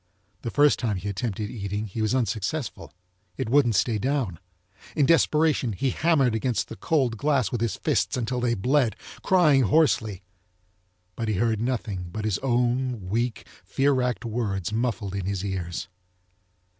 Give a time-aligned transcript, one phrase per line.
[0.41, 2.91] The first time he attempted eating he was unsuccessful,
[3.37, 4.39] it wouldn't stay down.
[4.95, 9.61] In desperation he hammered against the cold glass with his fists until they bled, crying
[9.61, 10.23] hoarsely,
[11.15, 15.87] but he heard nothing but his own weak, fear wracked words muffled in his ears.